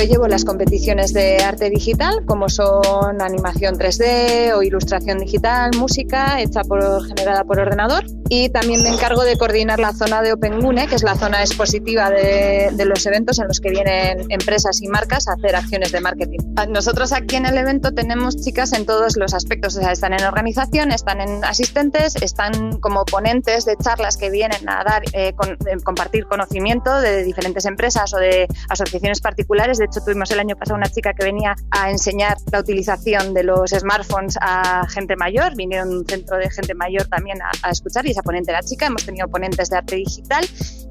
[0.06, 6.62] Llevo las competiciones de arte digital, como son animación 3D o ilustración digital, música hecha
[6.62, 8.04] por, generada por ordenador.
[8.28, 12.10] Y también me encargo de coordinar la zona de OpenGune, que es la zona expositiva
[12.10, 16.00] de, de los eventos en los que vienen empresas y marcas a hacer acciones de
[16.00, 16.38] marketing.
[16.68, 20.24] Nosotros aquí en el evento tenemos chicas en todos los aspectos, o sea, están en
[20.24, 25.52] organización, están en asistentes, están como ponentes de charlas que vienen a dar, eh, con-
[25.66, 29.78] eh, compartir conocimiento de diferentes empresas o de asociaciones particulares.
[29.78, 33.44] De hecho, tuvimos el año pasado una chica que venía a enseñar la utilización de
[33.44, 35.54] los smartphones a gente mayor.
[35.56, 38.86] Vinieron un centro de gente mayor también a, a escuchar y esa ponente era chica.
[38.86, 40.44] Hemos tenido ponentes de arte digital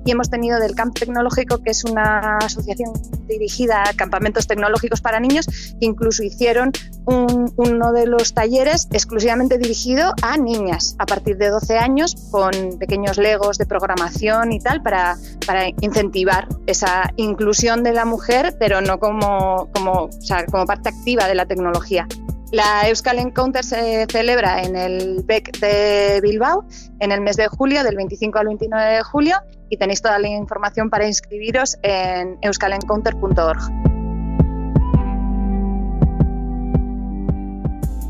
[0.06, 2.92] y hemos tenido del Camp Tecnológico, que es una asociación
[3.28, 6.72] dirigida a campamentos tecnológicos para niños, que incluso hicieron
[7.06, 12.52] un- uno de los talleres exclusivamente dirigido a niñas a partir de 12 años con
[12.80, 18.82] pequeños legos de programación y tal para, para incentivar esa inclusión de la mujer, pero
[18.82, 22.08] no como, como, o sea, como parte activa de la tecnología.
[22.52, 26.66] La Euskal Encounter se celebra en el BEC de Bilbao
[27.00, 29.38] en el mes de julio, del 25 al 29 de julio,
[29.70, 33.93] y tenéis toda la información para inscribiros en euskalencounter.org.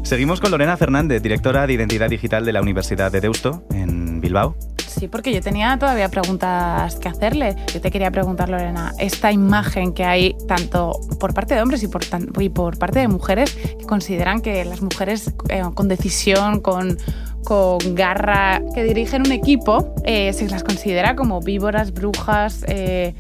[0.03, 4.55] Seguimos con Lorena Fernández, directora de Identidad Digital de la Universidad de Deusto, en Bilbao.
[4.85, 7.55] Sí, porque yo tenía todavía preguntas que hacerle.
[7.73, 11.87] Yo te quería preguntar, Lorena, esta imagen que hay tanto por parte de hombres y
[11.87, 12.03] por,
[12.39, 16.97] y por parte de mujeres que consideran que las mujeres eh, con decisión, con,
[17.43, 22.63] con garra, que dirigen un equipo, eh, se las considera como víboras, brujas.
[22.67, 23.15] eh,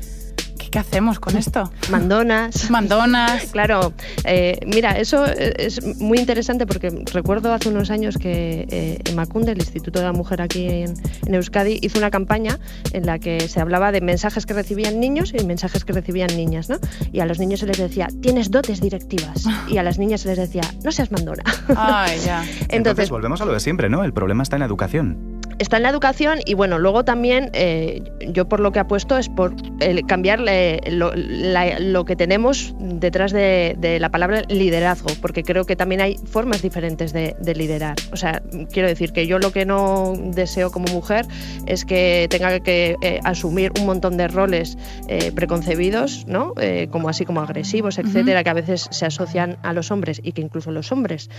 [0.73, 1.71] ¿qué, hacemos con esto?
[1.89, 2.69] Mandonas.
[2.69, 3.43] Mandonas.
[3.53, 9.51] Claro, eh, mira, eso es muy interesante porque recuerdo hace unos años que eh, Emakunde,
[9.51, 12.59] el Instituto de la Mujer aquí en, en Euskadi, hizo una campaña
[12.93, 16.69] en la que se hablaba de mensajes que recibían niños y mensajes que recibían niñas,
[16.69, 16.77] ¿no?
[17.11, 19.45] Y a los niños se les decía, tienes dotes directivas.
[19.67, 21.43] Y a las niñas se les decía, no seas mandona.
[21.75, 22.43] Ay, ya.
[22.45, 24.03] Entonces, Entonces, volvemos a lo de siempre, ¿no?
[24.03, 25.32] El problema está en la educación.
[25.59, 29.29] Está en la educación y bueno, luego también eh, yo por lo que apuesto es
[29.29, 35.09] por el cambiar eh, lo, la- lo que tenemos detrás de, de la palabra liderazgo,
[35.21, 37.95] porque creo que también hay formas diferentes de, de liderar.
[38.11, 41.25] O sea, quiero decir que yo lo que no deseo como mujer
[41.65, 46.53] es que tenga que eh, asumir un montón de roles eh, preconcebidos, ¿no?
[46.59, 50.31] Eh, como así como agresivos, etcétera, que a veces se asocian a los hombres y
[50.33, 51.29] que incluso los hombres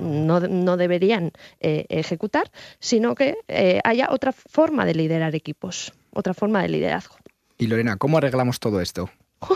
[0.00, 3.36] no, no deberían eh, ejecutar, sino que
[3.76, 7.16] eh, haya otra forma de liderar equipos, otra forma de liderazgo.
[7.58, 9.10] Y Lorena, ¿cómo arreglamos todo esto?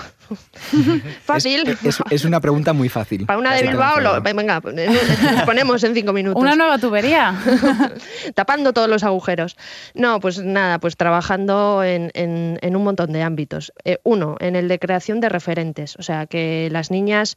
[1.24, 1.66] Fácil.
[1.68, 3.26] Es, es- es una pregunta muy fácil.
[3.26, 6.40] Para una de Bilbao, lo- venga, nos ponemos en cinco minutos.
[6.40, 7.34] Una nueva tubería.
[8.34, 9.56] tapando todos los agujeros.
[9.94, 13.72] No, pues nada, pues trabajando en, en- en un montón de ámbitos.
[13.84, 17.36] Eh, uno, en el de creación de referentes, o sea, que las niñas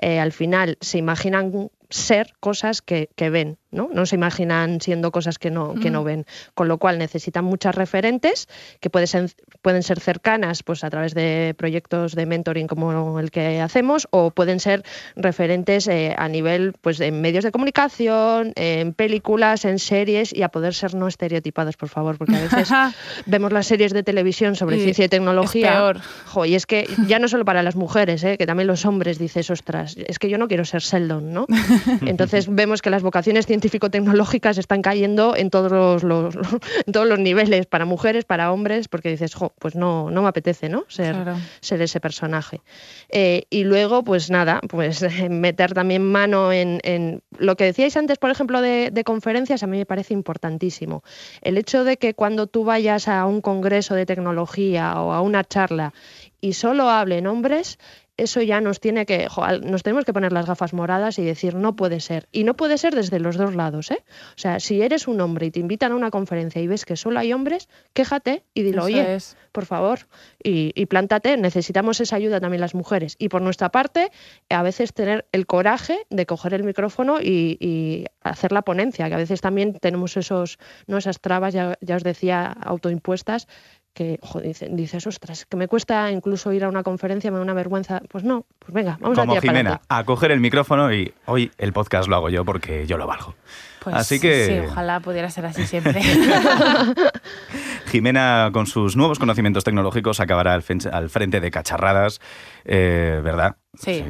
[0.00, 3.88] eh, al final se imaginan ser cosas que, que ven, ¿no?
[3.92, 6.26] No se imaginan siendo cosas que no, que no ven.
[6.54, 8.48] Con lo cual necesitan muchas referentes
[8.80, 9.30] que pueden ser,
[9.62, 14.30] pueden ser cercanas pues, a través de proyectos de mentoring como el que hacemos o
[14.30, 14.84] pueden ser
[15.16, 20.50] referentes eh, a nivel pues, en medios de comunicación, en películas, en series y a
[20.50, 22.68] poder ser no estereotipados, por favor, porque a veces
[23.26, 25.68] vemos las series de televisión sobre ciencia y tecnología.
[25.68, 26.00] es peor.
[26.26, 28.36] Jo, y es que ya no solo para las mujeres, ¿eh?
[28.36, 31.46] que también los hombres dices, ostras, es que yo no quiero ser Sheldon, ¿no?
[32.06, 36.34] Entonces vemos que las vocaciones científico-tecnológicas están cayendo en todos los, los-
[36.86, 40.28] en todos los niveles, para mujeres, para hombres, porque dices, jo, pues no, no me
[40.28, 40.84] apetece, ¿no?
[40.88, 41.36] Ser, Claro.
[41.60, 42.60] ser ese personaje.
[43.08, 48.18] Eh, y luego, pues nada, pues meter también mano en, en lo que decíais antes,
[48.18, 51.02] por ejemplo, de, de conferencias, a mí me parece importantísimo.
[51.42, 55.44] El hecho de que cuando tú vayas a un congreso de tecnología o a una
[55.44, 55.92] charla
[56.40, 57.78] y solo hablen hombres,
[58.22, 61.54] eso ya nos tiene que, jo, nos tenemos que poner las gafas moradas y decir
[61.54, 62.28] no puede ser.
[62.32, 64.02] Y no puede ser desde los dos lados, ¿eh?
[64.36, 66.96] O sea, si eres un hombre y te invitan a una conferencia y ves que
[66.96, 69.36] solo hay hombres, quéjate y dilo, Eso oye, es.
[69.52, 70.00] por favor,
[70.42, 73.16] y, y plántate, necesitamos esa ayuda también las mujeres.
[73.18, 74.10] Y por nuestra parte,
[74.50, 79.14] a veces tener el coraje de coger el micrófono y, y hacer la ponencia, que
[79.14, 80.98] a veces también tenemos esos, ¿no?
[80.98, 83.48] esas trabas, ya, ya os decía, autoimpuestas,
[83.94, 87.42] que joder, dice- dices, ostras, que me cuesta incluso ir a una conferencia, me da
[87.42, 88.00] una vergüenza.
[88.08, 91.12] Pues no, pues venga, vamos a Como tirar para Jimena, a coger el micrófono y
[91.26, 93.34] hoy el podcast lo hago yo porque yo lo valgo.
[93.80, 96.00] Pues Así que- Sí, ojalá pudiera ser así siempre.
[97.86, 102.20] Jimena, con sus nuevos conocimientos tecnológicos, acabará al frente de cacharradas,
[102.64, 103.56] eh, ¿verdad?
[103.78, 104.04] Sí.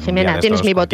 [0.00, 0.88] Jimena, tienes mi voto.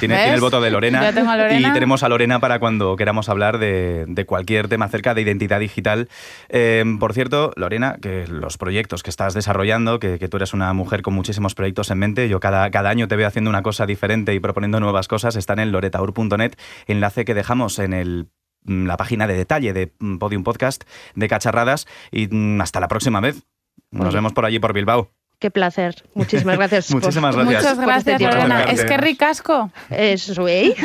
[0.00, 1.04] Tiene, el voto de Lorena.
[1.04, 1.68] Yo tengo a Lorena.
[1.68, 5.60] Y tenemos a Lorena para cuando queramos hablar de, de cualquier tema acerca de identidad
[5.60, 6.08] digital.
[6.48, 10.72] Eh, por cierto, Lorena, que los proyectos que estás desarrollando, que, que tú eres una
[10.72, 13.84] mujer con muchísimos proyectos en mente, yo cada, cada año te veo haciendo una cosa
[13.84, 16.54] diferente y proponiendo nuevas cosas, están en loretaur.net,
[16.86, 18.28] enlace que dejamos en el
[18.64, 20.84] mm, la página de detalle de mm, Podium Podcast
[21.14, 23.42] de Cacharradas y mm, hasta la próxima vez.
[23.90, 25.10] Nos vemos por allí por Bilbao.
[25.38, 26.04] Qué placer.
[26.14, 26.86] Muchísimas gracias.
[26.90, 27.62] por- Muchísimas gracias.
[27.62, 28.34] Muchas por este gracias.
[28.34, 28.62] Lorena.
[28.64, 29.70] Es que ricasco.
[29.90, 30.74] Eso, ¿eh?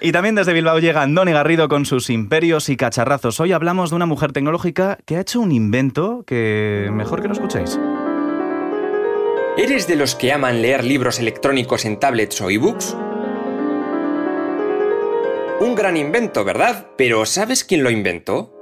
[0.00, 3.40] Y también desde Bilbao llega Andoni Garrido con sus imperios y cacharrazos.
[3.40, 7.32] Hoy hablamos de una mujer tecnológica que ha hecho un invento que mejor que lo
[7.32, 7.80] escuchéis.
[9.56, 12.94] ¿Eres de los que aman leer libros electrónicos en tablets o ebooks?
[15.60, 16.88] Un gran invento, ¿verdad?
[16.98, 18.52] Pero ¿sabes quién lo inventó?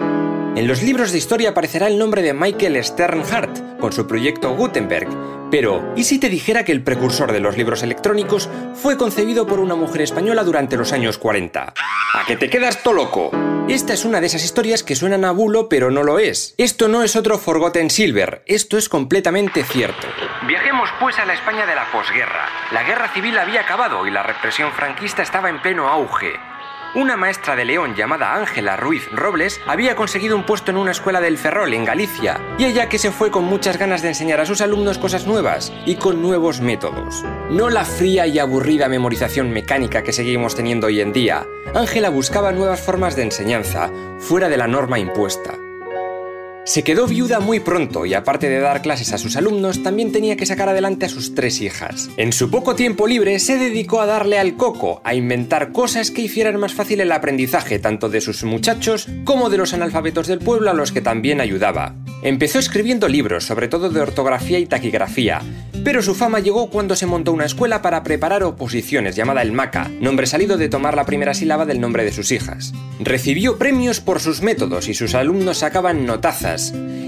[0.55, 5.09] En los libros de historia aparecerá el nombre de Michael Sternhardt con su proyecto Gutenberg.
[5.51, 9.61] Pero, ¿y si te dijera que el precursor de los libros electrónicos fue concebido por
[9.61, 11.73] una mujer española durante los años 40?
[11.73, 13.31] ¿A que te quedas todo loco?
[13.67, 16.55] Esta es una de esas historias que suenan a bulo pero no lo es.
[16.59, 20.07] Esto no es otro Forgotten Silver, esto es completamente cierto.
[20.47, 22.47] Viajemos pues a la España de la posguerra.
[22.73, 26.52] La guerra civil había acabado y la represión franquista estaba en pleno auge.
[26.95, 31.23] Una maestra de León llamada Ángela Ruiz Robles había conseguido un puesto en una escuela
[31.23, 34.47] del Ferrol, en Galicia, y ella que se fue con muchas ganas de enseñar a
[34.47, 37.25] sus alumnos cosas nuevas y con nuevos métodos.
[37.49, 41.47] No la fría y aburrida memorización mecánica que seguimos teniendo hoy en día.
[41.75, 45.55] Ángela buscaba nuevas formas de enseñanza, fuera de la norma impuesta.
[46.65, 50.37] Se quedó viuda muy pronto y aparte de dar clases a sus alumnos, también tenía
[50.37, 52.09] que sacar adelante a sus tres hijas.
[52.17, 56.23] En su poco tiempo libre se dedicó a darle al coco, a inventar cosas que
[56.23, 60.71] hicieran más fácil el aprendizaje tanto de sus muchachos como de los analfabetos del pueblo
[60.71, 61.97] a los que también ayudaba.
[62.23, 65.43] Empezó escribiendo libros, sobre todo de ortografía y taquigrafía,
[65.85, 69.91] pero su fama llegó cuando se montó una escuela para preparar oposiciones llamada el MACA,
[70.01, 72.73] nombre salido de tomar la primera sílaba del nombre de sus hijas.
[73.01, 76.52] Recibió premios por sus métodos y sus alumnos sacaban notazas.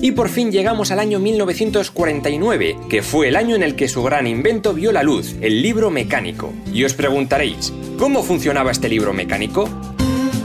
[0.00, 4.02] Y por fin llegamos al año 1949, que fue el año en el que su
[4.02, 6.52] gran invento vio la luz, el libro mecánico.
[6.72, 9.93] Y os preguntaréis, ¿cómo funcionaba este libro mecánico?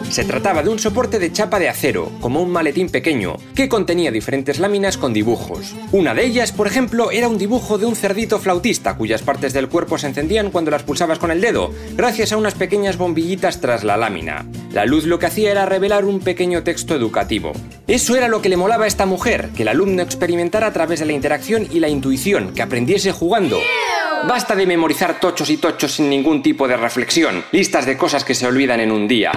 [0.10, 4.12] Se trataba de un soporte de chapa de acero, como un maletín pequeño, que contenía
[4.12, 5.76] diferentes láminas con dibujos.
[5.92, 9.70] Una de ellas, por ejemplo, era un dibujo de un cerdito flautista cuyas partes del
[9.70, 13.84] cuerpo se encendían cuando las pulsabas con el dedo, gracias a unas pequeñas bombillitas tras
[13.84, 14.46] la lámina.
[14.72, 17.54] La luz lo que hacía era revelar un pequeño texto educativo.
[17.88, 21.00] Eso era lo que le molaba a esta mujer, que el alumno experimentara a través
[21.00, 23.60] de la interacción y la intuición, que aprendiese jugando.
[24.28, 28.36] Basta de memorizar tochos y tochos sin ningún tipo de reflexión, listas de cosas que
[28.36, 29.32] se olvidan en un día.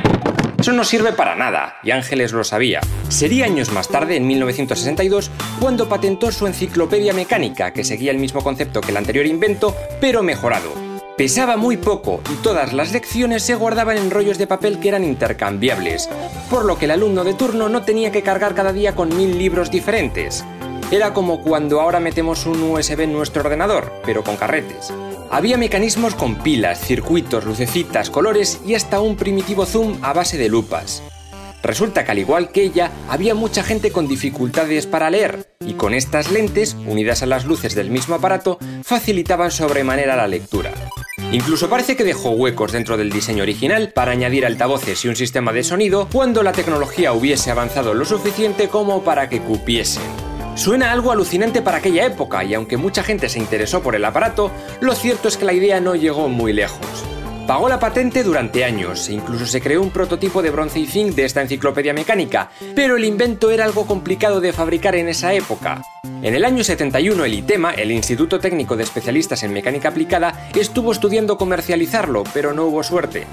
[0.62, 2.80] Eso no sirve para nada, y Ángeles lo sabía.
[3.08, 8.44] Sería años más tarde, en 1962, cuando patentó su enciclopedia mecánica, que seguía el mismo
[8.44, 10.72] concepto que el anterior invento, pero mejorado.
[11.16, 15.02] Pesaba muy poco y todas las lecciones se guardaban en rollos de papel que eran
[15.02, 16.08] intercambiables,
[16.48, 19.36] por lo que el alumno de turno no tenía que cargar cada día con mil
[19.36, 20.44] libros diferentes.
[20.92, 24.92] Era como cuando ahora metemos un USB en nuestro ordenador, pero con carretes.
[25.30, 30.50] Había mecanismos con pilas, circuitos, lucecitas, colores y hasta un primitivo zoom a base de
[30.50, 31.02] lupas.
[31.62, 35.94] Resulta que al igual que ella, había mucha gente con dificultades para leer, y con
[35.94, 40.74] estas lentes, unidas a las luces del mismo aparato, facilitaban sobremanera la lectura.
[41.30, 45.54] Incluso parece que dejó huecos dentro del diseño original para añadir altavoces y un sistema
[45.54, 50.31] de sonido cuando la tecnología hubiese avanzado lo suficiente como para que cupiesen.
[50.54, 54.50] Suena algo alucinante para aquella época y aunque mucha gente se interesó por el aparato,
[54.80, 56.86] lo cierto es que la idea no llegó muy lejos.
[57.46, 61.14] Pagó la patente durante años e incluso se creó un prototipo de bronce y zinc
[61.14, 65.82] de esta enciclopedia mecánica, pero el invento era algo complicado de fabricar en esa época.
[66.22, 70.92] En el año 71 el ITEMA, el Instituto Técnico de Especialistas en Mecánica Aplicada, estuvo
[70.92, 73.26] estudiando comercializarlo, pero no hubo suerte.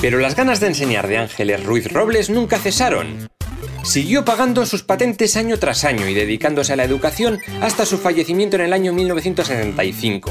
[0.00, 3.28] Pero las ganas de enseñar de Ángeles Ruiz Robles nunca cesaron.
[3.82, 8.56] Siguió pagando sus patentes año tras año y dedicándose a la educación hasta su fallecimiento
[8.56, 10.30] en el año 1975.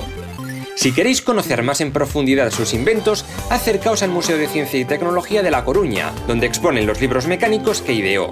[0.75, 5.43] Si queréis conocer más en profundidad sus inventos, acercaos al Museo de Ciencia y Tecnología
[5.43, 8.29] de La Coruña, donde exponen los libros mecánicos que ideó.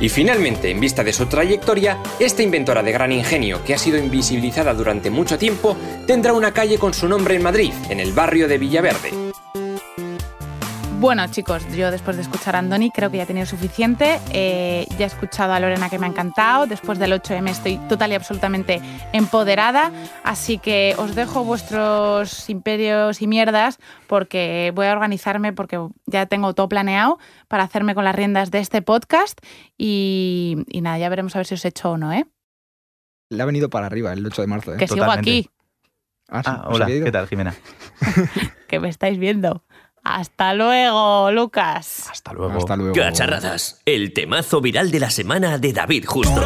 [0.00, 3.98] Y finalmente, en vista de su trayectoria, esta inventora de gran ingenio, que ha sido
[3.98, 8.46] invisibilizada durante mucho tiempo, tendrá una calle con su nombre en Madrid, en el barrio
[8.46, 9.25] de Villaverde.
[10.98, 14.18] Bueno, chicos, yo después de escuchar a Andoni creo que ya he tenido suficiente.
[14.32, 16.66] Eh, ya he escuchado a Lorena que me ha encantado.
[16.66, 18.80] Después del 8M estoy total y absolutamente
[19.12, 19.92] empoderada.
[20.24, 26.54] Así que os dejo vuestros imperios y mierdas porque voy a organizarme porque ya tengo
[26.54, 29.38] todo planeado para hacerme con las riendas de este podcast.
[29.76, 32.24] Y, y nada, ya veremos a ver si os echo o no, ¿eh?
[33.28, 34.74] Le ha venido para arriba el 8 de marzo.
[34.74, 34.76] ¿eh?
[34.78, 35.50] Que sigo aquí,
[36.28, 36.86] Ah, sí, Ah, ¿os hola?
[36.86, 37.54] ¿qué tal, Jimena?
[38.68, 39.62] que me estáis viendo.
[40.08, 42.08] Hasta luego, Lucas.
[42.10, 42.58] Hasta luego.
[42.58, 42.94] Hasta luego.
[42.94, 46.42] Cacharradas, el temazo viral de la semana de David Justo.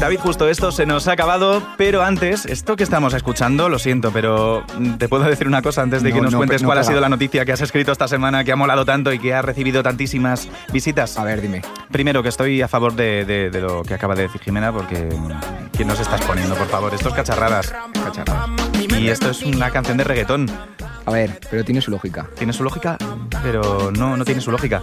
[0.00, 4.10] David, justo esto se nos ha acabado, pero antes, esto que estamos escuchando, lo siento,
[4.12, 4.64] pero
[4.98, 6.82] te puedo decir una cosa antes de que No, nos no, cuentes no cuál ha
[6.84, 9.42] sido la noticia que has escrito esta semana, que ha molado tanto y que ha
[9.42, 11.16] recibido tantísimas visitas.
[11.18, 11.62] A ver, dime.
[11.92, 15.08] Primero, que estoy a favor de, de- de lo que acaba de decir Jimena, porque
[15.82, 16.94] ¿quién nos estás poniendo, por favor?
[16.94, 17.74] Esto es cacharradas.
[17.92, 18.50] Cacharradas.
[19.00, 20.48] Y esto es una canción de reggaetón.
[21.04, 22.28] A ver, pero tiene su lógica.
[22.38, 22.96] Tiene su lógica,
[23.42, 24.80] pero no, no tiene su lógica.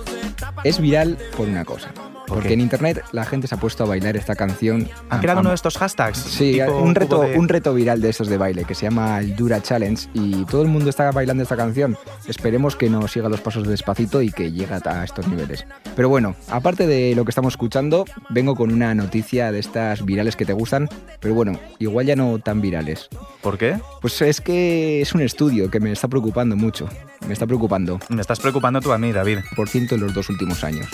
[0.65, 1.88] Es viral por una cosa.
[2.30, 4.88] ¿Por Porque en internet la gente se ha puesto a bailar esta canción.
[5.10, 6.18] ¿Han creado uno de estos hashtags?
[6.20, 9.20] Sí, Tipo un reto, de- un reto viral de estos de baile que se llama
[9.20, 11.98] el Dura Challenge y todo el mundo está bailando esta canción.
[12.28, 15.65] Esperemos que nos siga los pasos de despacito y que llegue a estos niveles.
[15.96, 20.36] Pero bueno, aparte de lo que estamos escuchando, vengo con una noticia de estas virales
[20.36, 20.88] que te gustan,
[21.20, 23.10] pero bueno, igual ya no tan virales.
[23.42, 23.80] ¿Por qué?
[24.02, 26.88] Pues es que es un estudio que me está preocupando mucho.
[27.27, 29.39] Me está preocupando, Me estás preocupando tú a mí, David.
[29.55, 30.88] por ciento en los dos últimos años.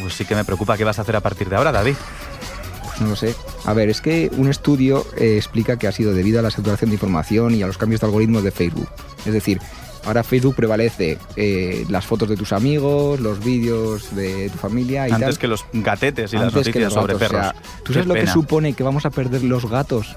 [0.00, 1.94] Pues sí que me preocupa qué vas a hacer a partir de ahora, David.
[2.84, 3.34] Pues no lo sé.
[3.64, 6.90] A ver, es que un estudio eh, explica que ha sido debido a la saturación
[6.90, 8.88] de información y a los cambios de algoritmos de Facebook.
[9.24, 9.60] Es decir,
[10.04, 15.12] ahora Facebook prevalece eh, las fotos de tus amigos, los vídeos de tu familia y
[15.12, 15.38] Antes tal.
[15.38, 17.28] que los gatetes y las que noticias los sobre gatos.
[17.28, 17.46] O perros.
[17.52, 20.14] sea, ¿Tú sabes lo que supone que vamos a perder los gatos?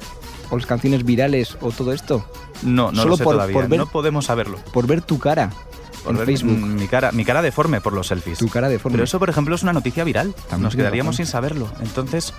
[0.52, 2.26] O las canciones virales o todo esto.
[2.64, 3.54] No, no Solo lo sé por- todavía.
[3.54, 4.58] por ver- No podemos saberlo.
[4.74, 5.50] Por ver tu cara
[6.04, 6.58] Por en ver Facebook.
[6.58, 8.38] mm, Mi cara, mi cara deforme por los selfies.
[8.40, 8.94] Tu cara de forma.
[8.96, 10.34] Pero eso, por ejemplo, es una noticia viral.
[10.50, 11.68] También Nos quedaríamos sin saberlo.
[11.82, 12.34] Entonces,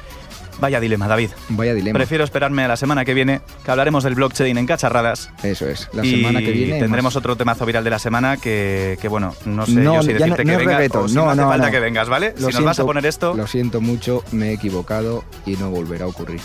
[0.60, 1.30] vaya dilema, David.
[1.50, 1.98] Vaya dilema.
[1.98, 5.30] Prefiero esperarme a la semana que viene, que hablaremos del blockchain en cacharradas.
[5.42, 5.88] Eso es.
[5.92, 6.78] La y semana que viene.
[6.78, 7.16] tendremos más.
[7.16, 10.28] otro temazo viral de la semana que, que, bueno, no sé No, yo si decirte
[10.30, 11.04] no- que no vengas reggaetón.
[11.04, 11.72] o si No, no hace no, falta no.
[11.72, 12.34] que vengas, ¿vale?
[12.38, 15.56] Lo si nos vas a siento- poner esto, Lo siento mucho, me he equivocado y
[15.56, 16.40] no volverá a ocurrir.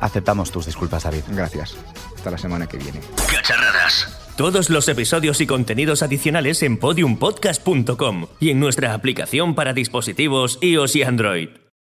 [0.00, 1.22] Aceptamos tus disculpas, David.
[1.28, 1.76] Gracias.
[2.16, 3.00] Hasta la semana que viene.
[3.30, 4.16] Cacharradas.
[4.36, 10.96] Todos los episodios y contenidos adicionales en podiumpodcast.com y en nuestra aplicación para dispositivos iOS
[10.96, 11.48] y Android.